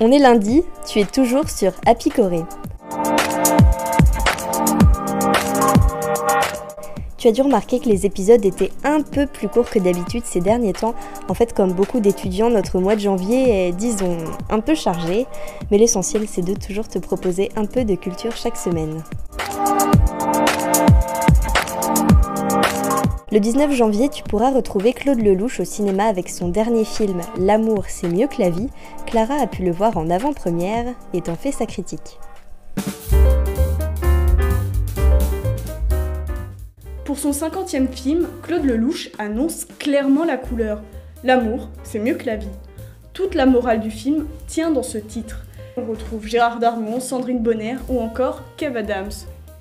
On 0.00 0.12
est 0.12 0.20
lundi, 0.20 0.62
tu 0.86 1.00
es 1.00 1.04
toujours 1.04 1.50
sur 1.50 1.72
Happy 1.84 2.10
Corée. 2.10 2.44
Tu 7.16 7.26
as 7.26 7.32
dû 7.32 7.42
remarquer 7.42 7.80
que 7.80 7.88
les 7.88 8.06
épisodes 8.06 8.44
étaient 8.44 8.70
un 8.84 9.00
peu 9.00 9.26
plus 9.26 9.48
courts 9.48 9.68
que 9.68 9.80
d'habitude 9.80 10.22
ces 10.24 10.38
derniers 10.38 10.72
temps. 10.72 10.94
En 11.28 11.34
fait, 11.34 11.52
comme 11.52 11.72
beaucoup 11.72 11.98
d'étudiants, 11.98 12.48
notre 12.48 12.78
mois 12.78 12.94
de 12.94 13.00
janvier 13.00 13.66
est, 13.66 13.72
disons, 13.72 14.18
un 14.50 14.60
peu 14.60 14.76
chargé. 14.76 15.26
Mais 15.72 15.78
l'essentiel, 15.78 16.28
c'est 16.28 16.42
de 16.42 16.54
toujours 16.54 16.86
te 16.86 17.00
proposer 17.00 17.50
un 17.56 17.64
peu 17.64 17.84
de 17.84 17.96
culture 17.96 18.36
chaque 18.36 18.56
semaine. 18.56 19.02
Le 23.30 23.40
19 23.40 23.74
janvier, 23.74 24.08
tu 24.08 24.22
pourras 24.22 24.50
retrouver 24.50 24.94
Claude 24.94 25.20
Lelouch 25.20 25.60
au 25.60 25.64
cinéma 25.64 26.04
avec 26.04 26.30
son 26.30 26.48
dernier 26.48 26.86
film 26.86 27.20
L'amour, 27.36 27.84
c'est 27.86 28.08
mieux 28.08 28.26
que 28.26 28.40
la 28.40 28.48
vie. 28.48 28.70
Clara 29.04 29.34
a 29.34 29.46
pu 29.46 29.62
le 29.62 29.70
voir 29.70 29.98
en 29.98 30.08
avant-première 30.08 30.94
et 31.12 31.20
t'en 31.20 31.34
fait 31.34 31.52
sa 31.52 31.66
critique. 31.66 32.18
Pour 37.04 37.18
son 37.18 37.32
50e 37.32 37.88
film, 37.88 38.26
Claude 38.42 38.64
Lelouch 38.64 39.10
annonce 39.18 39.66
clairement 39.78 40.24
la 40.24 40.38
couleur. 40.38 40.80
L'amour, 41.22 41.68
c'est 41.84 41.98
mieux 41.98 42.14
que 42.14 42.24
la 42.24 42.36
vie. 42.36 42.48
Toute 43.12 43.34
la 43.34 43.44
morale 43.44 43.80
du 43.80 43.90
film 43.90 44.26
tient 44.46 44.70
dans 44.70 44.82
ce 44.82 44.96
titre. 44.96 45.44
On 45.76 45.84
retrouve 45.84 46.26
Gérard 46.26 46.60
Darmon, 46.60 46.98
Sandrine 46.98 47.42
Bonner 47.42 47.76
ou 47.90 48.00
encore 48.00 48.40
Kev 48.56 48.78
Adams. 48.78 49.12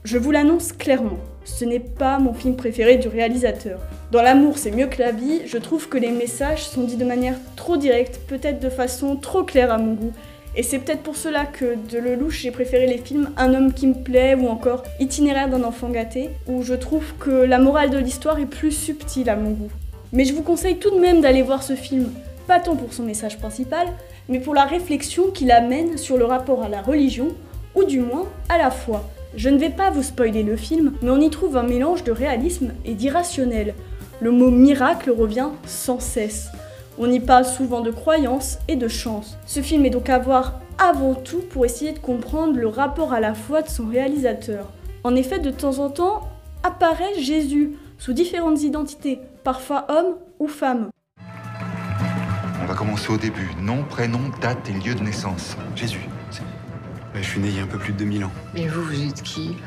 Je 0.06 0.18
vous 0.18 0.32
l'annonce 0.32 0.72
clairement, 0.72 1.20
ce 1.48 1.66
n'est 1.66 1.80
pas 1.80 2.20
mon 2.20 2.34
film 2.34 2.56
préféré 2.56 2.98
du 2.98 3.08
réalisateur. 3.08 3.80
Dans 4.12 4.22
L'amour, 4.22 4.58
c'est 4.58 4.72
mieux 4.72 4.88
que 4.88 5.02
la 5.02 5.12
vie, 5.12 5.42
je 5.46 5.58
trouve 5.58 5.88
que 5.88 5.98
les 5.98 6.12
messages 6.12 6.68
sont 6.68 6.84
dits 6.84 6.98
de 6.98 7.06
manière 7.06 7.36
trop 7.56 7.78
directe, 7.78 8.20
peut-être 8.28 8.60
de 8.60 8.70
façon 8.70 9.16
trop 9.16 9.44
claire 9.44 9.72
à 9.72 9.78
mon 9.78 9.94
goût, 9.94 10.14
et 10.56 10.64
c'est 10.64 10.80
peut-être 10.80 11.04
pour 11.04 11.16
cela 11.16 11.46
que 11.46 11.76
de 11.90 11.98
Lelouch, 12.00 12.42
j'ai 12.42 12.52
préféré 12.52 12.86
les 12.88 12.98
films 12.98 13.30
Un 13.38 13.54
homme 13.54 13.74
qui 13.74 13.88
me 13.88 13.94
plaît 13.94 14.36
ou 14.36 14.48
encore 14.48 14.84
Itinéraire 15.00 15.50
d'un 15.50 15.64
enfant 15.64 15.90
gâté, 15.90 16.30
où 16.48 16.64
je 16.64 16.74
trouve 16.74 17.14
que 17.20 17.30
la 17.30 17.60
morale 17.60 17.92
de 17.92 17.98
l'histoire 17.98 18.40
est 18.40 18.46
plus 18.46 18.72
subtile 18.72 19.30
à 19.30 19.36
mon 19.36 19.52
goût. 19.52 19.72
Mais 20.14 20.26
je 20.26 20.34
vous 20.34 20.44
conseille 20.44 20.78
tout 20.78 20.92
de 20.92 21.00
même 21.00 21.22
d'aller 21.22 21.44
voir 21.44 21.64
ce 21.64 21.76
film, 21.76 22.12
pas 22.48 22.60
tant 22.60 22.76
pour 22.76 22.94
son 22.94 23.04
message 23.04 23.38
principal, 23.38 23.88
mais 24.30 24.40
pour 24.40 24.54
la 24.54 24.66
réflexion 24.66 25.32
qu'il 25.32 25.52
amène 25.52 25.98
sur 25.98 26.18
le 26.18 26.26
rapport 26.26 26.64
à 26.64 26.70
la 26.70 26.82
religion, 26.82 27.30
ou 27.76 27.84
du 27.84 28.00
moins 28.00 28.26
à 28.50 28.58
la 28.58 28.72
foi. 28.72 29.04
Je 29.38 29.50
ne 29.50 29.60
vais 29.60 29.70
pas 29.70 29.92
vous 29.92 30.02
spoiler 30.02 30.42
le 30.42 30.56
film, 30.56 30.94
mais 31.04 31.12
on 31.12 31.22
y 31.22 31.30
trouve 31.30 31.58
un 31.58 31.64
mélange 31.64 32.04
de 32.04 32.12
réalisme 32.12 32.72
et 32.86 32.96
d'irrationnel. 32.96 33.76
Le 34.20 34.32
mot 34.32 34.50
miracle 34.50 35.12
revient 35.12 35.50
sans 35.68 36.00
cesse. 36.00 36.48
On 36.98 37.12
y 37.12 37.20
parle 37.20 37.46
souvent 37.46 37.82
de 37.82 37.92
croyance 37.92 38.58
et 38.68 38.76
de 38.76 38.88
chance. 38.88 39.38
Ce 39.46 39.62
film 39.62 39.86
est 39.86 39.92
donc 39.92 40.10
à 40.10 40.18
voir 40.18 40.60
avant 40.80 41.14
tout 41.14 41.42
pour 41.52 41.66
essayer 41.66 41.92
de 41.92 42.00
comprendre 42.00 42.58
le 42.58 42.68
rapport 42.68 43.14
à 43.14 43.20
la 43.20 43.36
foi 43.36 43.62
de 43.62 43.70
son 43.70 43.86
réalisateur. 43.86 44.72
En 45.04 45.16
effet, 45.16 45.38
de 45.38 45.52
temps 45.52 45.78
en 45.78 45.92
temps, 45.92 46.22
apparaît 46.64 47.20
Jésus 47.20 47.74
sous 48.00 48.14
différentes 48.14 48.64
identités, 48.64 49.20
parfois 49.44 49.86
homme 49.90 50.16
ou 50.40 50.48
femme. 50.48 50.90
On 52.64 52.66
va 52.66 52.74
commencer 52.74 53.14
au 53.14 53.18
début. 53.18 53.52
Nom, 53.62 53.84
prénom, 53.84 54.32
date 54.42 54.68
et 54.68 54.74
lieu 54.74 54.96
de 54.96 55.04
naissance. 55.04 55.56
Jésus. 55.76 56.10
Bah, 57.18 57.24
je 57.24 57.30
suis 57.30 57.40
né 57.40 57.48
il 57.48 57.56
y 57.56 57.60
a 57.60 57.64
un 57.64 57.68
peu 57.68 57.80
plus 57.80 57.94
de 57.94 57.98
2000 57.98 58.26
ans. 58.26 58.32
Et 58.56 58.68
vous, 58.68 58.84
vous 58.84 59.02
êtes 59.10 59.24
qui? 59.24 59.58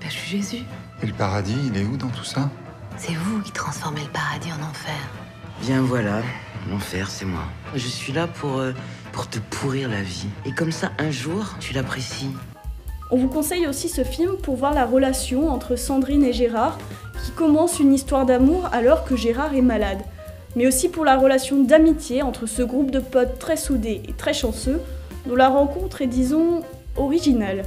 Bah, 0.00 0.06
Je 0.08 0.14
suis 0.14 0.38
Jésus. 0.38 0.62
Et 1.02 1.06
le 1.06 1.12
paradis, 1.12 1.54
il 1.66 1.76
est 1.78 1.84
où 1.84 1.98
dans 1.98 2.08
tout 2.08 2.24
ça? 2.24 2.48
C'est 2.96 3.12
vous 3.12 3.42
qui 3.42 3.52
transformez 3.52 4.00
le 4.00 4.08
paradis 4.08 4.48
en 4.50 4.66
enfer. 4.66 4.94
Bien 5.60 5.82
voilà, 5.82 6.22
L'enfer, 6.70 7.10
c'est 7.10 7.26
moi. 7.26 7.42
Je 7.74 7.86
suis 7.86 8.14
là 8.14 8.26
pour, 8.26 8.58
euh, 8.58 8.72
pour 9.12 9.28
te 9.28 9.38
pourrir 9.38 9.90
la 9.90 10.00
vie. 10.00 10.28
Et 10.46 10.52
comme 10.52 10.72
ça, 10.72 10.92
un 10.98 11.10
jour, 11.10 11.56
tu 11.60 11.74
l'apprécies. 11.74 12.30
On 13.10 13.18
vous 13.18 13.28
conseille 13.28 13.66
aussi 13.66 13.90
ce 13.90 14.02
film 14.02 14.38
pour 14.42 14.56
voir 14.56 14.72
la 14.72 14.86
relation 14.86 15.50
entre 15.50 15.76
Sandrine 15.76 16.24
et 16.24 16.32
Gérard, 16.32 16.78
qui 17.22 17.32
commence 17.32 17.80
une 17.80 17.92
histoire 17.92 18.24
d'amour 18.24 18.70
alors 18.72 19.04
que 19.04 19.14
Gérard 19.14 19.54
est 19.54 19.60
malade. 19.60 20.00
Mais 20.56 20.66
aussi 20.66 20.88
pour 20.88 21.04
la 21.04 21.18
relation 21.18 21.64
d'amitié 21.64 22.22
entre 22.22 22.46
ce 22.46 22.62
groupe 22.62 22.90
de 22.90 23.00
potes 23.00 23.38
très 23.38 23.58
soudés 23.58 24.00
et 24.08 24.14
très 24.14 24.32
chanceux, 24.32 24.80
dont 25.26 25.36
la 25.36 25.48
rencontre 25.48 26.00
est, 26.00 26.06
disons, 26.06 26.62
originale. 26.96 27.62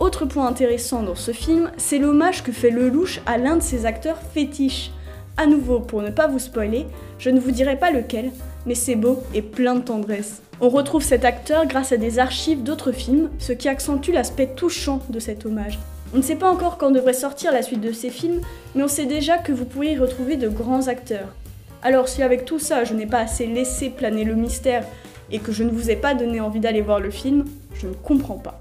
Autre 0.00 0.24
point 0.24 0.46
intéressant 0.46 1.02
dans 1.02 1.14
ce 1.14 1.32
film, 1.32 1.70
c'est 1.76 1.98
l'hommage 1.98 2.42
que 2.42 2.52
fait 2.52 2.70
Lelouch 2.70 3.20
à 3.26 3.36
l'un 3.36 3.56
de 3.56 3.62
ses 3.62 3.86
acteurs 3.86 4.18
fétiches. 4.34 4.90
À 5.36 5.46
nouveau, 5.46 5.80
pour 5.80 6.02
ne 6.02 6.10
pas 6.10 6.26
vous 6.26 6.38
spoiler, 6.38 6.86
je 7.18 7.30
ne 7.30 7.40
vous 7.40 7.50
dirai 7.50 7.76
pas 7.76 7.90
lequel, 7.90 8.30
mais 8.66 8.74
c'est 8.74 8.96
beau 8.96 9.22
et 9.34 9.42
plein 9.42 9.74
de 9.74 9.82
tendresse. 9.82 10.42
On 10.60 10.68
retrouve 10.68 11.02
cet 11.02 11.24
acteur 11.24 11.66
grâce 11.66 11.92
à 11.92 11.96
des 11.96 12.18
archives 12.18 12.62
d'autres 12.62 12.92
films, 12.92 13.30
ce 13.38 13.52
qui 13.52 13.68
accentue 13.68 14.12
l'aspect 14.12 14.48
touchant 14.48 15.00
de 15.08 15.18
cet 15.18 15.46
hommage. 15.46 15.78
On 16.12 16.18
ne 16.18 16.22
sait 16.22 16.36
pas 16.36 16.50
encore 16.50 16.76
quand 16.76 16.90
devrait 16.90 17.12
sortir 17.12 17.52
la 17.52 17.62
suite 17.62 17.80
de 17.80 17.92
ces 17.92 18.10
films, 18.10 18.40
mais 18.74 18.82
on 18.82 18.88
sait 18.88 19.06
déjà 19.06 19.38
que 19.38 19.52
vous 19.52 19.64
pourrez 19.64 19.92
y 19.92 19.98
retrouver 19.98 20.36
de 20.36 20.48
grands 20.48 20.88
acteurs. 20.88 21.34
Alors 21.82 22.08
si 22.08 22.22
avec 22.22 22.44
tout 22.44 22.58
ça 22.58 22.84
je 22.84 22.94
n'ai 22.94 23.06
pas 23.06 23.20
assez 23.20 23.46
laissé 23.46 23.88
planer 23.90 24.24
le 24.24 24.34
mystère 24.34 24.84
et 25.30 25.38
que 25.38 25.52
je 25.52 25.62
ne 25.62 25.70
vous 25.70 25.90
ai 25.90 25.96
pas 25.96 26.14
donné 26.14 26.40
envie 26.40 26.60
d'aller 26.60 26.82
voir 26.82 27.00
le 27.00 27.10
film, 27.10 27.44
je 27.74 27.88
ne 27.88 27.94
comprends 27.94 28.38
pas. 28.38 28.58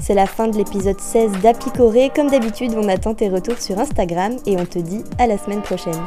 C'est 0.00 0.14
la 0.14 0.26
fin 0.26 0.48
de 0.48 0.56
l'épisode 0.56 1.00
16 1.00 1.40
d'Apicoré. 1.42 2.10
Comme 2.14 2.28
d'habitude, 2.28 2.72
on 2.76 2.88
attend 2.88 3.14
tes 3.14 3.28
retours 3.28 3.58
sur 3.58 3.78
Instagram 3.78 4.36
et 4.46 4.56
on 4.58 4.66
te 4.66 4.78
dit 4.78 5.04
à 5.18 5.26
la 5.26 5.38
semaine 5.38 5.62
prochaine. 5.62 6.04